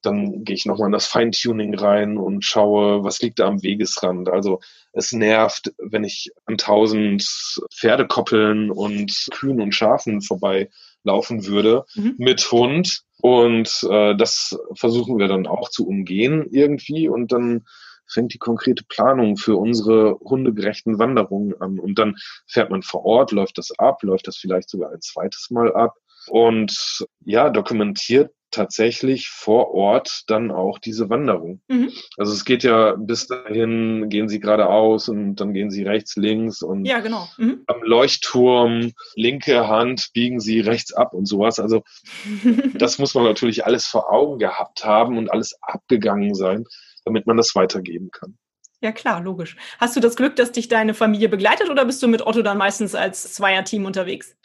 [0.03, 4.29] dann gehe ich nochmal in das Feintuning rein und schaue, was liegt da am Wegesrand.
[4.29, 4.61] Also
[4.93, 7.27] es nervt, wenn ich an tausend
[7.75, 10.71] Pferdekoppeln und Kühen und Schafen vorbei
[11.03, 12.15] laufen würde mhm.
[12.17, 13.03] mit Hund.
[13.21, 17.09] Und äh, das versuchen wir dann auch zu umgehen irgendwie.
[17.09, 17.65] Und dann
[18.09, 21.79] fängt die konkrete Planung für unsere hundegerechten Wanderungen an.
[21.79, 22.17] Und dann
[22.47, 25.95] fährt man vor Ort, läuft das ab, läuft das vielleicht sogar ein zweites Mal ab
[26.29, 31.61] und ja, dokumentiert tatsächlich vor Ort dann auch diese Wanderung.
[31.69, 31.93] Mhm.
[32.17, 36.63] Also es geht ja bis dahin, gehen sie geradeaus und dann gehen sie rechts, links
[36.63, 37.29] und ja, genau.
[37.37, 37.63] Mhm.
[37.67, 41.61] am Leuchtturm, linke Hand, biegen sie rechts ab und sowas.
[41.61, 41.83] Also
[42.75, 46.65] das muss man natürlich alles vor Augen gehabt haben und alles abgegangen sein
[47.09, 48.39] damit man das weitergeben kann.
[48.81, 49.57] Ja, klar, logisch.
[49.79, 52.59] Hast du das Glück, dass dich deine Familie begleitet oder bist du mit Otto dann
[52.59, 54.37] meistens als Zweierteam unterwegs?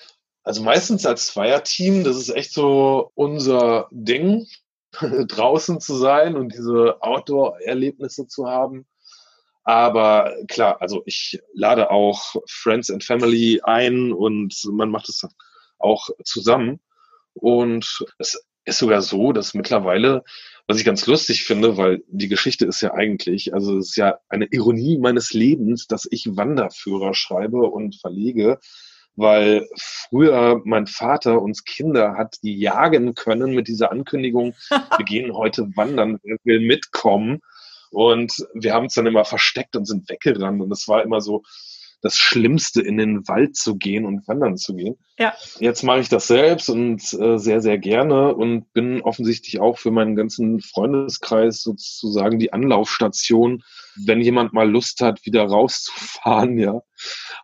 [0.43, 4.47] Also meistens als Zweierteam, das ist echt so unser Ding,
[4.91, 8.87] draußen zu sein und diese Outdoor-Erlebnisse zu haben.
[9.63, 15.25] Aber klar, also ich lade auch Friends and Family ein und man macht es
[15.77, 16.81] auch zusammen.
[17.33, 20.23] Und es ist sogar so, dass mittlerweile
[20.67, 24.19] was ich ganz lustig finde, weil die Geschichte ist ja eigentlich, also es ist ja
[24.29, 28.59] eine Ironie meines Lebens, dass ich Wanderführer schreibe und verlege,
[29.15, 34.55] weil früher mein Vater uns Kinder hat die jagen können mit dieser Ankündigung,
[34.97, 37.39] wir gehen heute wandern, wer will mitkommen?
[37.91, 41.43] Und wir haben es dann immer versteckt und sind weggerannt und es war immer so,
[42.01, 44.97] das Schlimmste, in den Wald zu gehen und wandern zu gehen.
[45.17, 45.33] Ja.
[45.59, 49.91] Jetzt mache ich das selbst und äh, sehr, sehr gerne und bin offensichtlich auch für
[49.91, 53.63] meinen ganzen Freundeskreis sozusagen die Anlaufstation
[53.95, 56.81] wenn jemand mal Lust hat, wieder rauszufahren, ja.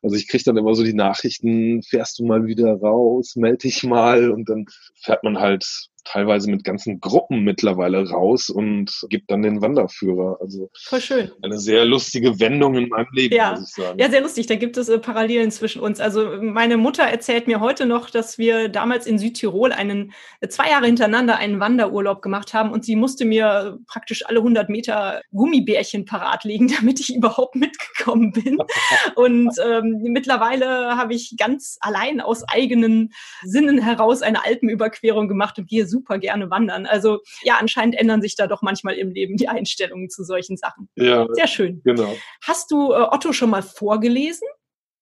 [0.02, 3.84] Also ich kriege dann immer so die Nachrichten, fährst du mal wieder raus, melde dich
[3.84, 4.66] mal und dann
[5.02, 5.66] fährt man halt
[6.06, 10.38] teilweise mit ganzen Gruppen mittlerweile raus und gibt dann den Wanderführer.
[10.40, 11.32] Also Voll schön.
[11.44, 13.52] eine sehr lustige Wendung in meinem Leben, ja.
[13.52, 14.00] muss ich sagen.
[14.00, 14.48] Ja, sehr lustig.
[14.48, 16.00] Da gibt es äh, Parallelen zwischen uns.
[16.00, 20.70] Also meine Mutter erzählt mir heute noch, dass wir damals in Südtirol einen äh, zwei
[20.70, 26.06] Jahre hintereinander einen Wanderurlaub gemacht haben und sie musste mir praktisch alle 100 Meter Gummibärchen
[26.06, 28.58] parat legen, damit ich überhaupt mitgekommen bin.
[29.16, 33.12] und ähm, mittlerweile habe ich ganz allein aus eigenen
[33.44, 36.86] Sinnen heraus eine Alpenüberquerung gemacht und gehe super gerne wandern.
[36.86, 40.90] Also ja, anscheinend ändern sich da doch manchmal im Leben die Einstellungen zu solchen Sachen.
[40.96, 41.82] Ja, Sehr schön.
[41.84, 42.16] genau.
[42.44, 44.48] Hast du äh, Otto schon mal vorgelesen?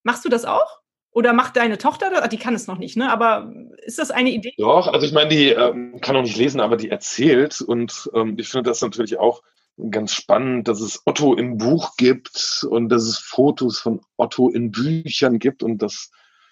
[0.04, 0.80] Machst du das auch?
[1.18, 2.22] Oder macht deine Tochter das?
[2.22, 3.12] Ah, Die kann es noch nicht, ne?
[3.12, 3.52] Aber
[3.84, 4.54] ist das eine Idee?
[4.60, 8.36] Doch, also ich meine, die ähm, kann auch nicht lesen, aber die erzählt und ähm,
[8.38, 9.42] ich finde das natürlich auch
[9.90, 14.70] ganz spannend, dass es Otto im Buch gibt und dass es Fotos von Otto in
[14.70, 16.12] Büchern gibt und das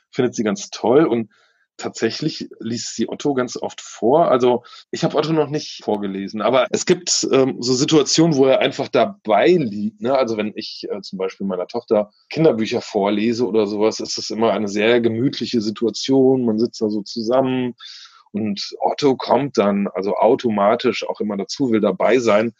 [0.10, 1.30] findet sie ganz toll und
[1.78, 4.30] tatsächlich liest sie Otto ganz oft vor.
[4.32, 8.60] Also ich habe Otto noch nicht vorgelesen, aber es gibt ähm, so Situationen, wo er
[8.60, 10.02] einfach dabei liegt.
[10.02, 10.18] Ne?
[10.18, 14.52] Also wenn ich äh, zum Beispiel meiner Tochter Kinderbücher vorlese oder sowas, ist es immer
[14.52, 16.46] eine sehr gemütliche Situation.
[16.46, 17.76] Man sitzt da so zusammen
[18.32, 22.54] und Otto kommt dann also automatisch auch immer dazu, will dabei sein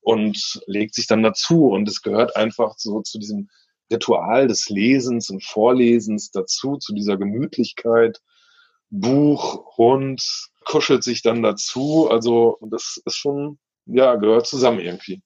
[0.00, 1.68] und legt sich dann dazu.
[1.68, 3.48] Und es gehört einfach so zu diesem
[3.90, 8.20] Ritual des Lesens und Vorlesens dazu, zu dieser Gemütlichkeit.
[9.00, 10.22] Buch, Hund,
[10.64, 12.08] kuschelt sich dann dazu.
[12.10, 15.20] Also das ist schon, ja, gehört zusammen irgendwie.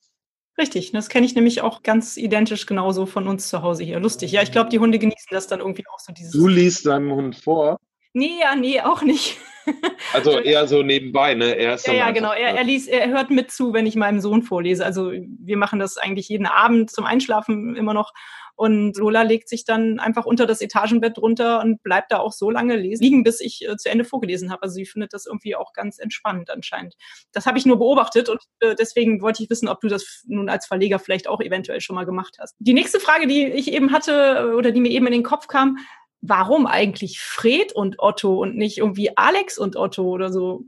[0.57, 4.01] Richtig, das kenne ich nämlich auch ganz identisch genauso von uns zu Hause hier.
[4.01, 4.33] Lustig.
[4.33, 6.33] Ja, ich glaube, die Hunde genießen das dann irgendwie auch so dieses.
[6.33, 7.79] Du liest deinem Hund vor.
[8.15, 9.39] Nee, ja, nee, auch nicht.
[10.15, 11.55] Also eher so nebenbei, ne?
[11.55, 12.33] Er ist Ja, ja, genau.
[12.33, 14.83] Er, er, liest, er hört mit zu, wenn ich meinem Sohn vorlese.
[14.83, 18.15] Also wir machen das eigentlich jeden Abend zum Einschlafen immer noch.
[18.59, 22.51] Und Lola legt sich dann einfach unter das Etagenbett runter und bleibt da auch so
[22.51, 24.65] lange liegen, bis ich äh, zu Ende vorgelesen habe.
[24.65, 26.97] Also sie findet das irgendwie auch ganz entspannend anscheinend.
[27.31, 30.49] Das habe ich nur beobachtet und äh, deswegen wollte ich wissen, ob du das nun
[30.49, 32.57] als Verleger vielleicht auch eventuell schon mal gemacht hast.
[32.59, 35.47] Die nächste Frage, die ich eben hatte äh, oder die mir eben in den Kopf
[35.47, 35.79] kam,
[36.21, 40.65] warum eigentlich Fred und Otto und nicht irgendwie Alex und Otto oder so?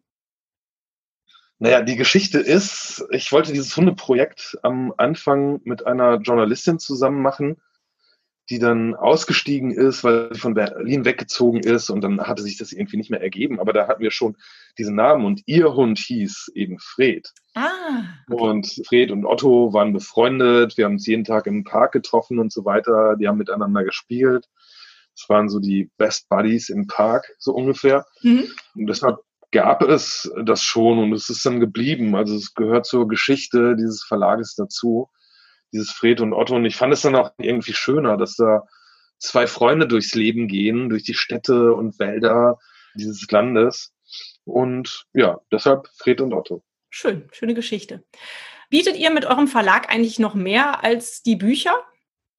[1.58, 7.60] Naja, die Geschichte ist, ich wollte dieses Hundeprojekt am Anfang mit einer Journalistin zusammen machen,
[8.50, 12.72] die dann ausgestiegen ist, weil sie von Berlin weggezogen ist und dann hatte sich das
[12.72, 13.60] irgendwie nicht mehr ergeben.
[13.60, 14.36] Aber da hatten wir schon
[14.76, 17.32] diesen Namen und ihr Hund hieß eben Fred.
[17.54, 20.76] Ah, Und Fred und Otto waren befreundet.
[20.76, 23.16] Wir haben uns jeden Tag im Park getroffen und so weiter.
[23.16, 24.48] Die haben miteinander gespielt.
[25.16, 28.04] Das waren so die Best Buddies im Park, so ungefähr.
[28.22, 28.44] mhm.
[28.74, 29.18] Und deshalb
[29.52, 32.16] gab es das schon und es ist dann geblieben.
[32.16, 35.08] Also es gehört zur Geschichte dieses Verlages dazu,
[35.72, 36.54] dieses Fred und Otto.
[36.54, 38.66] Und ich fand es dann auch irgendwie schöner, dass da
[39.18, 42.58] zwei Freunde durchs Leben gehen, durch die Städte und Wälder
[42.94, 43.92] dieses Landes.
[44.44, 46.62] Und ja, deshalb Fred und Otto.
[46.88, 48.02] schön, schöne Geschichte.
[48.68, 51.74] Bietet ihr mit eurem Verlag eigentlich noch mehr als die Bücher?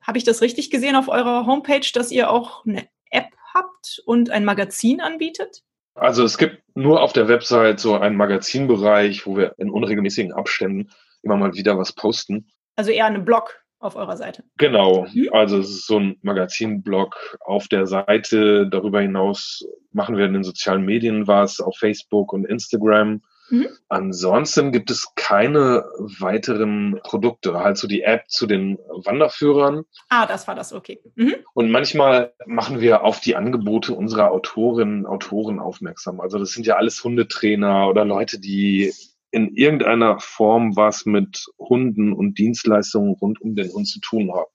[0.01, 4.29] Habe ich das richtig gesehen auf eurer Homepage, dass ihr auch eine App habt und
[4.29, 5.63] ein Magazin anbietet?
[5.93, 10.89] Also es gibt nur auf der Website so einen Magazinbereich, wo wir in unregelmäßigen Abständen
[11.21, 12.49] immer mal wieder was posten.
[12.81, 14.43] Also eher einen Blog auf eurer Seite.
[14.57, 15.29] Genau, Mhm.
[15.33, 18.67] also es ist so ein Magazinblog auf der Seite.
[18.67, 23.21] Darüber hinaus machen wir in den sozialen Medien was, auf Facebook und Instagram.
[23.51, 23.67] Mhm.
[23.87, 29.83] Ansonsten gibt es keine weiteren Produkte, halt so die App zu den Wanderführern.
[30.09, 30.99] Ah, das war das, okay.
[31.13, 31.35] Mhm.
[31.53, 36.19] Und manchmal machen wir auf die Angebote unserer Autorinnen, Autoren aufmerksam.
[36.19, 38.91] Also das sind ja alles Hundetrainer oder Leute, die
[39.31, 44.51] in irgendeiner Form was mit Hunden und Dienstleistungen rund um den Hund zu tun haben.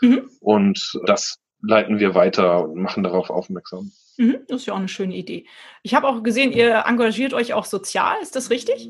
[0.00, 0.30] Mhm.
[0.40, 3.92] Und das leiten wir weiter und machen darauf aufmerksam.
[4.16, 4.38] Mhm.
[4.48, 5.46] Das ist ja auch eine schöne Idee.
[5.82, 8.88] Ich habe auch gesehen, ihr engagiert euch auch sozial, ist das richtig?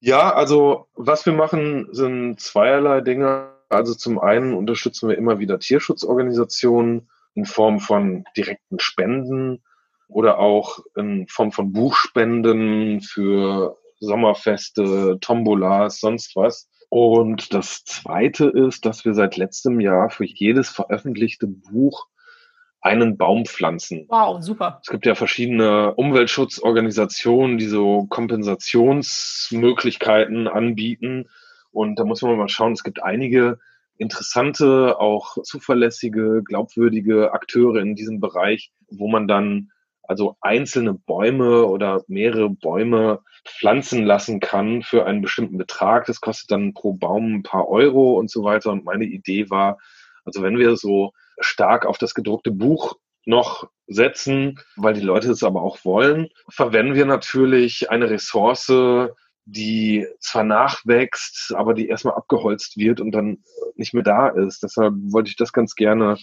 [0.00, 3.50] Ja, also was wir machen, sind zweierlei Dinge.
[3.68, 9.62] Also zum einen unterstützen wir immer wieder Tierschutzorganisationen in Form von direkten Spenden
[10.08, 16.68] oder auch in Form von Buchspenden für Sommerfeste, Tombolas, sonst was.
[16.90, 22.06] Und das Zweite ist, dass wir seit letztem Jahr für jedes veröffentlichte Buch
[22.80, 24.06] einen Baum pflanzen.
[24.08, 24.80] Wow, super.
[24.82, 31.28] Es gibt ja verschiedene Umweltschutzorganisationen, die so Kompensationsmöglichkeiten anbieten.
[31.72, 33.58] Und da muss man mal schauen, es gibt einige
[33.98, 39.72] interessante, auch zuverlässige, glaubwürdige Akteure in diesem Bereich, wo man dann
[40.08, 46.06] also einzelne Bäume oder mehrere Bäume pflanzen lassen kann für einen bestimmten Betrag.
[46.06, 48.72] Das kostet dann pro Baum ein paar Euro und so weiter.
[48.72, 49.78] Und meine Idee war,
[50.24, 55.42] also wenn wir so stark auf das gedruckte Buch noch setzen, weil die Leute es
[55.42, 58.72] aber auch wollen, verwenden wir natürlich eine Ressource,
[59.44, 63.44] die zwar nachwächst, aber die erstmal abgeholzt wird und dann
[63.76, 64.62] nicht mehr da ist.
[64.62, 66.16] Deshalb wollte ich das ganz gerne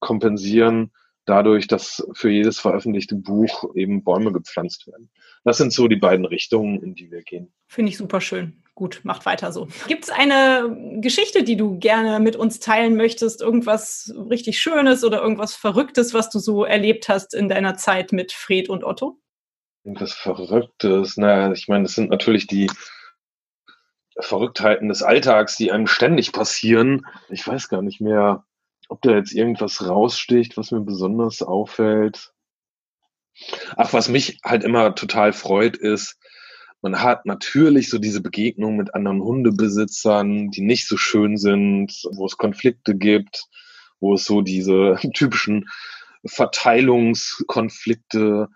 [0.00, 0.92] kompensieren,
[1.24, 5.10] dadurch, dass für jedes veröffentlichte Buch eben Bäume gepflanzt werden.
[5.44, 7.52] Das sind so die beiden Richtungen, in die wir gehen.
[7.68, 8.62] Finde ich super schön.
[8.74, 9.68] Gut, macht weiter so.
[9.86, 13.42] Gibt es eine Geschichte, die du gerne mit uns teilen möchtest?
[13.42, 18.32] Irgendwas richtig Schönes oder irgendwas Verrücktes, was du so erlebt hast in deiner Zeit mit
[18.32, 19.18] Fred und Otto?
[19.84, 21.16] Irgendwas Verrücktes.
[21.16, 22.70] Naja, ich meine, das sind natürlich die
[24.18, 27.06] Verrücktheiten des Alltags, die einem ständig passieren.
[27.28, 28.44] Ich weiß gar nicht mehr,
[28.92, 32.34] ob da jetzt irgendwas raussticht, was mir besonders auffällt.
[33.74, 36.18] Ach, was mich halt immer total freut, ist,
[36.82, 42.26] man hat natürlich so diese Begegnung mit anderen Hundebesitzern, die nicht so schön sind, wo
[42.26, 43.46] es Konflikte gibt,
[43.98, 45.70] wo es so diese typischen
[46.26, 48.48] Verteilungskonflikte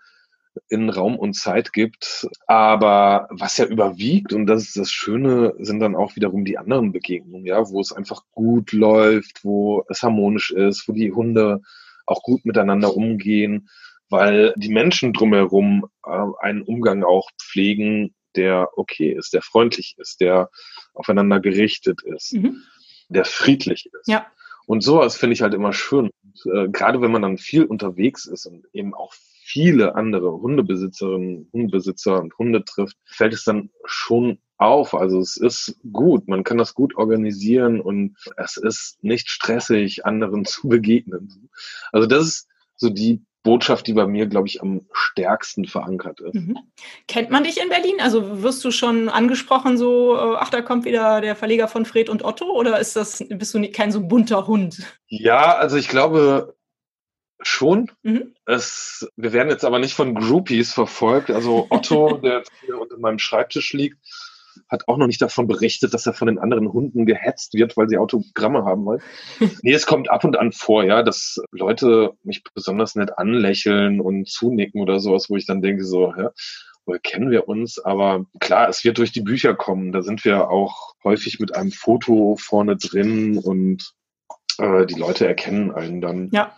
[0.69, 2.27] in Raum und Zeit gibt.
[2.47, 6.91] Aber was ja überwiegt, und das ist das Schöne, sind dann auch wiederum die anderen
[6.91, 11.61] Begegnungen, ja, wo es einfach gut läuft, wo es harmonisch ist, wo die Hunde
[12.05, 13.69] auch gut miteinander umgehen,
[14.09, 20.21] weil die Menschen drumherum äh, einen Umgang auch pflegen, der okay ist, der freundlich ist,
[20.21, 20.49] der
[20.93, 22.63] aufeinander gerichtet ist, mhm.
[23.09, 24.07] der friedlich ist.
[24.07, 24.27] Ja.
[24.65, 26.11] Und sowas finde ich halt immer schön.
[26.23, 29.13] Und, äh, gerade wenn man dann viel unterwegs ist und eben auch
[29.47, 34.93] viele andere Hundebesitzerinnen, Hundebesitzer und Hunde trifft, fällt es dann schon auf.
[34.93, 40.43] Also es ist gut, man kann das gut organisieren und es ist nicht stressig, anderen
[40.45, 41.49] zu begegnen.
[41.93, 46.35] Also das ist so die Botschaft, die bei mir, glaube ich, am stärksten verankert ist.
[46.35, 46.57] Mhm.
[47.07, 48.01] Kennt man dich in Berlin?
[48.01, 52.09] Also wirst du schon angesprochen, so, äh, ach, da kommt wieder der Verleger von Fred
[52.09, 52.51] und Otto?
[52.51, 54.83] Oder ist das, bist du nicht, kein so bunter Hund?
[55.07, 56.56] Ja, also ich glaube,
[57.41, 57.91] Schon.
[58.03, 58.33] Mhm.
[58.45, 61.29] Es, wir werden jetzt aber nicht von Groupies verfolgt.
[61.29, 63.97] Also Otto, der jetzt hier unter meinem Schreibtisch liegt,
[64.69, 67.87] hat auch noch nicht davon berichtet, dass er von den anderen Hunden gehetzt wird, weil
[67.89, 69.01] sie Autogramme haben wollen.
[69.61, 74.27] nee, es kommt ab und an vor, ja, dass Leute mich besonders nett anlächeln und
[74.27, 76.31] zunicken oder sowas, wo ich dann denke, so, ja,
[76.85, 77.79] woher kennen wir uns?
[77.79, 79.91] Aber klar, es wird durch die Bücher kommen.
[79.91, 83.93] Da sind wir auch häufig mit einem Foto vorne drin und
[84.57, 86.29] äh, die Leute erkennen einen dann.
[86.31, 86.55] Ja.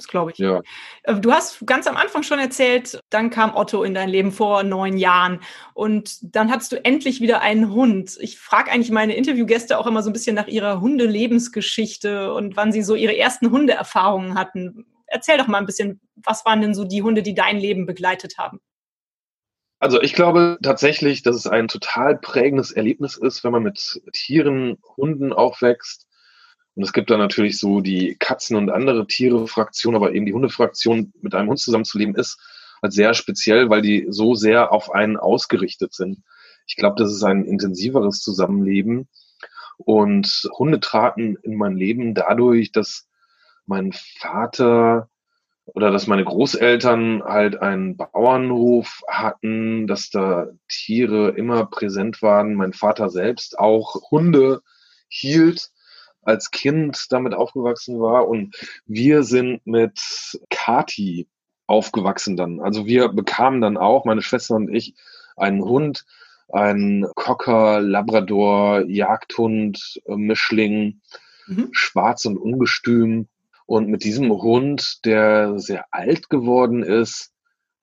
[0.00, 0.38] Das glaube ich.
[0.38, 0.62] Ja.
[1.02, 4.62] Äh, du hast ganz am Anfang schon erzählt, dann kam Otto in dein Leben vor
[4.62, 5.40] neun Jahren
[5.74, 8.16] und dann hattest du endlich wieder einen Hund.
[8.20, 12.72] Ich frage eigentlich meine Interviewgäste auch immer so ein bisschen nach ihrer Hundelebensgeschichte und wann
[12.72, 14.86] sie so ihre ersten Hundeerfahrungen hatten.
[15.06, 18.38] Erzähl doch mal ein bisschen, was waren denn so die Hunde, die dein Leben begleitet
[18.38, 18.58] haben?
[19.80, 24.78] Also ich glaube tatsächlich, dass es ein total prägendes Erlebnis ist, wenn man mit Tieren,
[24.96, 26.06] Hunden aufwächst
[26.74, 31.12] und es gibt da natürlich so die Katzen- und andere Tiere-Fraktion, aber eben die Hundefraktion
[31.20, 32.38] mit einem Hund zusammenzuleben ist
[32.82, 36.22] halt sehr speziell, weil die so sehr auf einen ausgerichtet sind.
[36.66, 39.08] Ich glaube, das ist ein intensiveres Zusammenleben.
[39.78, 43.08] Und Hunde traten in mein Leben dadurch, dass
[43.66, 45.08] mein Vater
[45.66, 52.72] oder dass meine Großeltern halt einen Bauernhof hatten, dass da Tiere immer präsent waren, mein
[52.72, 54.62] Vater selbst auch Hunde
[55.08, 55.70] hielt
[56.22, 58.54] als Kind damit aufgewachsen war und
[58.86, 60.00] wir sind mit
[60.50, 61.28] Kati
[61.66, 62.60] aufgewachsen dann.
[62.60, 64.94] Also wir bekamen dann auch, meine Schwester und ich,
[65.36, 66.04] einen Hund,
[66.52, 71.00] einen Cocker, Labrador, Jagdhund, äh, Mischling,
[71.46, 71.68] mhm.
[71.72, 73.28] schwarz und ungestüm.
[73.66, 77.32] Und mit diesem Hund, der sehr alt geworden ist,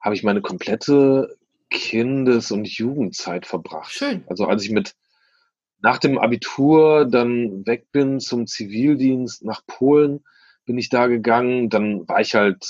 [0.01, 1.37] habe ich meine komplette
[1.69, 3.91] Kindes- und Jugendzeit verbracht.
[3.91, 4.25] Schön.
[4.27, 4.95] Also als ich mit
[5.81, 10.23] nach dem Abitur dann weg bin zum Zivildienst nach Polen,
[10.65, 11.69] bin ich da gegangen.
[11.69, 12.65] Dann war ich halt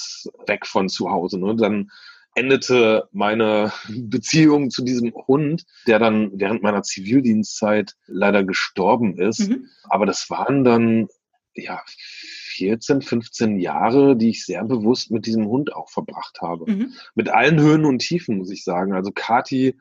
[0.46, 1.40] weg von zu Hause.
[1.40, 1.56] Ne?
[1.56, 1.90] Dann
[2.36, 9.50] endete meine Beziehung zu diesem Hund, der dann während meiner Zivildienstzeit leider gestorben ist.
[9.50, 9.68] Mhm.
[9.90, 11.08] Aber das waren dann
[11.56, 16.72] ja 14, 15 Jahre, die ich sehr bewusst mit diesem Hund auch verbracht habe.
[16.72, 16.94] Mhm.
[17.16, 18.94] Mit allen Höhen und Tiefen, muss ich sagen.
[18.94, 19.78] Also Kati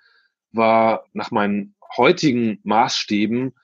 [0.53, 3.55] war nach meinen heutigen Maßstäben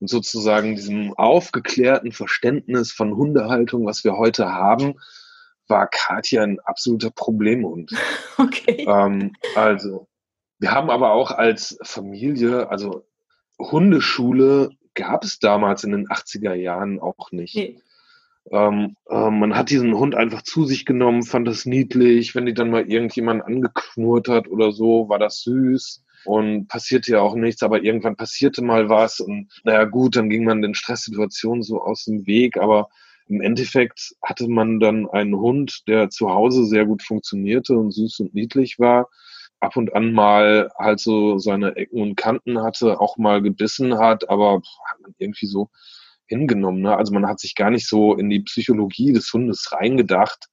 [0.00, 4.94] und sozusagen diesem aufgeklärten Verständnis von Hundehaltung, was wir heute haben,
[5.68, 7.92] war Katja ein absoluter Problemhund.
[8.38, 8.84] Okay.
[8.86, 10.08] Ähm, also,
[10.58, 13.06] wir haben aber auch als Familie, also
[13.58, 17.54] Hundeschule gab es damals in den 80er Jahren auch nicht.
[17.54, 17.80] Nee.
[18.50, 22.34] Ähm, äh, man hat diesen Hund einfach zu sich genommen, fand das niedlich.
[22.34, 27.20] Wenn die dann mal irgendjemand angeknurrt hat oder so, war das süß und passierte ja
[27.20, 31.62] auch nichts, aber irgendwann passierte mal was und naja gut, dann ging man den Stresssituationen
[31.62, 32.88] so aus dem Weg, aber
[33.28, 38.20] im Endeffekt hatte man dann einen Hund, der zu Hause sehr gut funktionierte und süß
[38.20, 39.08] und niedlich war,
[39.60, 44.28] ab und an mal halt so seine Ecken und Kanten hatte, auch mal gebissen hat,
[44.28, 45.70] aber hat man irgendwie so
[46.26, 46.82] hingenommen.
[46.82, 46.96] Ne?
[46.96, 50.46] Also man hat sich gar nicht so in die Psychologie des Hundes reingedacht.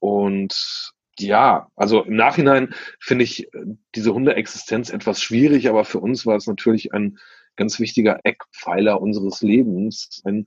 [0.00, 6.26] Und ja, also im Nachhinein finde ich äh, diese Hundeexistenz etwas schwierig, aber für uns
[6.26, 7.18] war es natürlich ein
[7.56, 10.46] ganz wichtiger Eckpfeiler unseres Lebens, ein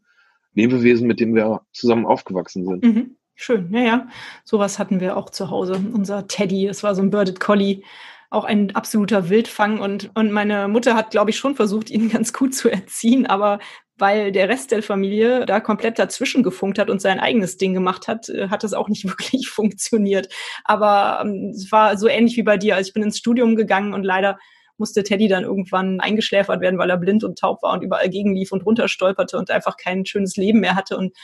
[0.53, 2.84] Lebewesen, mit dem wir zusammen aufgewachsen sind.
[2.84, 3.18] Mhm.
[3.36, 4.07] Schön, ja, ja.
[4.43, 5.74] Sowas hatten wir auch zu Hause.
[5.93, 7.84] Unser Teddy, es war so ein Birded Collie,
[8.32, 9.80] auch ein absoluter Wildfang.
[9.80, 13.59] Und, und meine Mutter hat, glaube ich, schon versucht, ihn ganz gut zu erziehen, aber
[13.98, 18.08] weil der Rest der Familie da komplett dazwischen gefunkt hat und sein eigenes Ding gemacht
[18.08, 20.34] hat, äh, hat es auch nicht wirklich funktioniert.
[20.64, 22.76] Aber ähm, es war so ähnlich wie bei dir.
[22.76, 24.38] Also ich bin ins Studium gegangen und leider
[24.78, 28.52] musste Teddy dann irgendwann eingeschläfert werden, weil er blind und taub war und überall gegenlief
[28.52, 30.98] und runterstolperte und einfach kein schönes Leben mehr hatte.
[30.98, 31.16] Und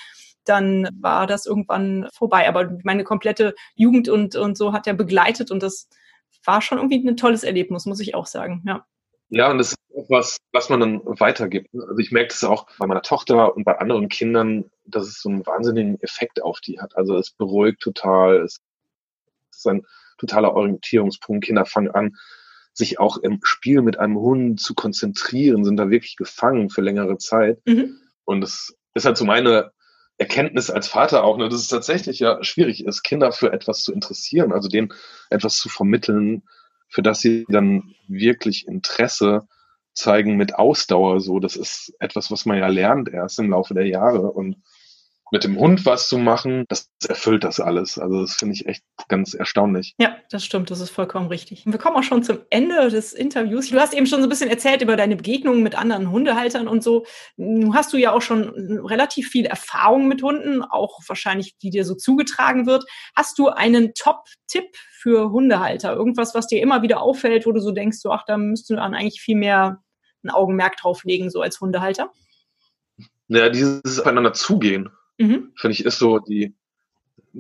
[0.45, 2.47] dann war das irgendwann vorbei.
[2.47, 5.88] Aber meine komplette Jugend und, und so hat er begleitet und das
[6.45, 8.63] war schon irgendwie ein tolles Erlebnis, muss ich auch sagen.
[8.65, 8.86] Ja.
[9.34, 11.69] Ja, und das ist auch was, was man dann weitergibt.
[11.73, 15.29] Also ich merke das auch bei meiner Tochter und bei anderen Kindern, dass es so
[15.29, 16.95] einen wahnsinnigen Effekt auf die hat.
[16.95, 18.59] Also es beruhigt total, es
[19.51, 19.86] ist ein
[20.19, 21.45] totaler Orientierungspunkt.
[21.45, 22.15] Kinder fangen an,
[22.73, 27.17] sich auch im Spiel mit einem Hund zu konzentrieren, sind da wirklich gefangen für längere
[27.17, 27.59] Zeit.
[27.65, 27.97] Mhm.
[28.25, 29.71] Und das ist halt so meine
[30.17, 33.91] Erkenntnis als Vater auch, ne, dass es tatsächlich ja schwierig ist, Kinder für etwas zu
[33.91, 34.93] interessieren, also denen
[35.31, 36.43] etwas zu vermitteln,
[36.93, 39.47] für das sie dann wirklich Interesse
[39.95, 41.21] zeigen mit Ausdauer.
[41.21, 44.31] So, das ist etwas, was man ja lernt erst im Laufe der Jahre.
[44.31, 44.57] Und
[45.34, 47.97] mit dem Hund was zu machen, das erfüllt das alles.
[47.97, 49.95] Also das finde ich echt ganz erstaunlich.
[49.97, 51.65] Ja, das stimmt, das ist vollkommen richtig.
[51.65, 53.71] Wir kommen auch schon zum Ende des Interviews.
[53.71, 56.84] Du hast eben schon so ein bisschen erzählt über deine Begegnungen mit anderen Hundehaltern und
[56.84, 57.07] so.
[57.36, 58.47] Nun hast du ja auch schon
[58.86, 62.86] relativ viel Erfahrung mit Hunden, auch wahrscheinlich, die dir so zugetragen wird.
[63.15, 65.95] Hast du einen Top-Tipp für Hundehalter?
[65.95, 68.75] Irgendwas, was dir immer wieder auffällt, wo du so denkst, so, ach, da müsstest du
[68.75, 69.81] dann eigentlich viel mehr
[70.23, 72.11] ein Augenmerk drauf legen, so als Hundehalter?
[73.29, 75.51] Ja, dieses Aufeinander zugehen mhm.
[75.55, 76.53] finde ich, ist so die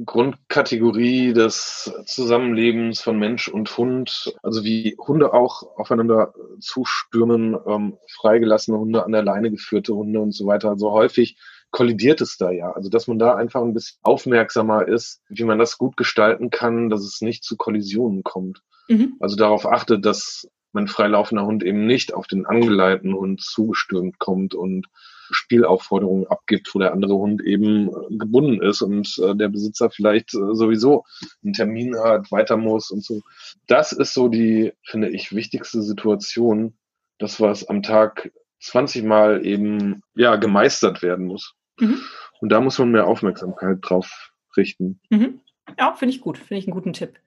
[0.05, 4.33] Grundkategorie des Zusammenlebens von Mensch und Hund.
[4.41, 10.31] Also wie Hunde auch aufeinander zustürmen, ähm, freigelassene Hunde, an der Leine geführte Hunde und
[10.33, 10.69] so weiter.
[10.69, 11.37] Also häufig
[11.69, 12.71] kollidiert es da ja.
[12.71, 16.89] Also dass man da einfach ein bisschen aufmerksamer ist, wie man das gut gestalten kann,
[16.89, 18.63] dass es nicht zu Kollisionen kommt.
[18.87, 19.15] Mhm.
[19.19, 24.55] Also darauf achtet, dass mein freilaufender Hund eben nicht auf den angeleiteten Hund zugestürmt kommt
[24.55, 24.87] und
[25.31, 30.33] Spielaufforderungen abgibt, wo der andere Hund eben äh, gebunden ist und äh, der Besitzer vielleicht
[30.33, 31.05] äh, sowieso
[31.43, 33.21] einen Termin hat, weiter muss und so.
[33.67, 36.73] Das ist so die, finde ich, wichtigste Situation,
[37.19, 41.55] das was am Tag 20 Mal eben ja gemeistert werden muss.
[41.79, 41.99] Mhm.
[42.39, 44.99] Und da muss man mehr Aufmerksamkeit drauf richten.
[45.09, 45.41] Mhm.
[45.77, 47.19] Ja, finde ich gut, finde ich einen guten Tipp.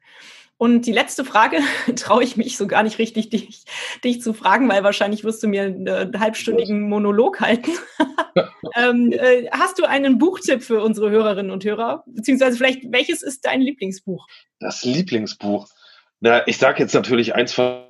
[0.58, 1.58] Und die letzte Frage
[1.96, 3.64] traue ich mich so gar nicht richtig, dich,
[4.02, 7.72] dich zu fragen, weil wahrscheinlich wirst du mir einen halbstündigen Monolog halten.
[8.76, 12.04] ähm, äh, hast du einen Buchtipp für unsere Hörerinnen und Hörer?
[12.06, 14.26] Beziehungsweise vielleicht, welches ist dein Lieblingsbuch?
[14.58, 15.68] Das Lieblingsbuch.
[16.20, 17.84] Na, ich sage jetzt natürlich eins von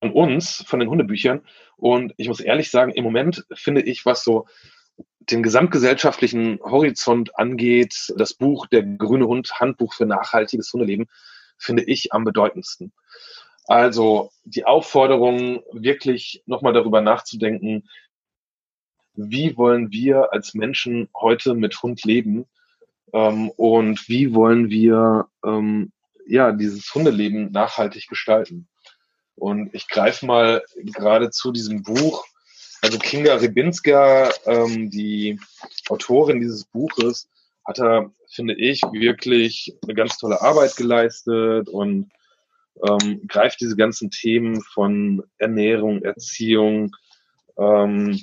[0.00, 1.42] uns, von den Hundebüchern.
[1.76, 4.46] Und ich muss ehrlich sagen, im Moment finde ich, was so
[5.30, 11.06] den gesamtgesellschaftlichen Horizont angeht, das Buch Der grüne Hund, Handbuch für nachhaltiges Hundeleben,
[11.60, 12.92] finde ich am bedeutendsten.
[13.66, 17.88] Also die Aufforderung, wirklich nochmal darüber nachzudenken,
[19.14, 22.46] wie wollen wir als Menschen heute mit Hund leben
[23.12, 25.92] ähm, und wie wollen wir ähm,
[26.26, 28.68] ja dieses Hundeleben nachhaltig gestalten.
[29.36, 32.24] Und ich greife mal gerade zu diesem Buch.
[32.82, 35.38] Also Kinga Rybinska, ähm, die
[35.88, 37.28] Autorin dieses Buches,
[37.64, 42.10] hat er, finde ich, wirklich eine ganz tolle Arbeit geleistet und
[42.86, 46.92] ähm, greift diese ganzen Themen von Ernährung, Erziehung,
[47.58, 48.20] ähm,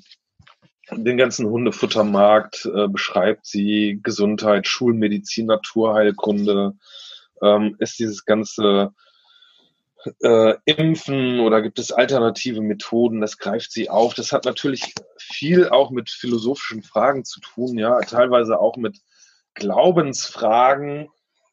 [0.92, 6.74] den ganzen Hundefuttermarkt äh, beschreibt sie, Gesundheit, Schulmedizin, Naturheilkunde,
[7.42, 8.94] ähm, ist dieses ganze
[10.22, 14.14] äh, Impfen oder gibt es alternative Methoden, das greift sie auf.
[14.14, 18.98] Das hat natürlich viel auch mit philosophischen Fragen zu tun, ja, teilweise auch mit
[19.58, 21.10] Glaubensfragen.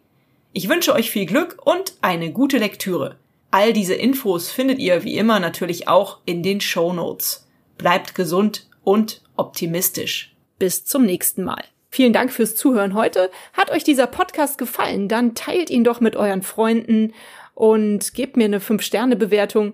[0.53, 3.17] Ich wünsche euch viel Glück und eine gute Lektüre.
[3.51, 7.45] All diese Infos findet ihr wie immer natürlich auch in den Show Notes.
[7.77, 10.33] Bleibt gesund und optimistisch.
[10.57, 11.65] Bis zum nächsten Mal.
[11.89, 13.29] Vielen Dank fürs Zuhören heute.
[13.51, 15.09] Hat euch dieser Podcast gefallen?
[15.09, 17.13] Dann teilt ihn doch mit euren Freunden
[17.55, 19.73] und gebt mir eine 5-Sterne-Bewertung